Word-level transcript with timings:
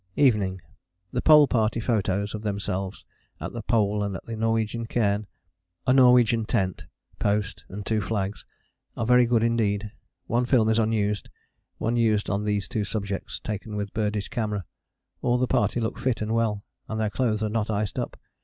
Evening. 0.15 0.61
The 1.11 1.21
Pole 1.21 1.47
Party 1.47 1.79
photos 1.79 2.33
of 2.33 2.41
themselves 2.41 3.05
at 3.39 3.53
the 3.53 3.61
Pole 3.61 4.01
and 4.01 4.15
at 4.15 4.23
the 4.23 4.35
Norwegian 4.35 4.87
cairn 4.87 5.27
(a 5.85 5.93
Norwegian 5.93 6.43
tent, 6.43 6.87
post 7.19 7.65
and 7.69 7.85
two 7.85 8.01
flags) 8.01 8.43
are 8.97 9.05
very 9.05 9.27
good 9.27 9.43
indeed 9.43 9.91
one 10.25 10.47
film 10.47 10.69
is 10.69 10.79
unused, 10.79 11.29
one 11.77 11.97
used 11.97 12.31
on 12.31 12.45
these 12.45 12.67
two 12.67 12.83
subjects: 12.83 13.39
taken 13.41 13.75
with 13.75 13.93
Birdie's 13.93 14.27
camera. 14.27 14.65
All 15.21 15.37
the 15.37 15.45
party 15.45 15.79
look 15.79 15.99
fit 15.99 16.19
and 16.19 16.33
well, 16.33 16.63
and 16.89 16.99
their 16.99 17.11
clothes 17.11 17.43
are 17.43 17.49
not 17.49 17.69
iced 17.69 17.99
up. 17.99 18.19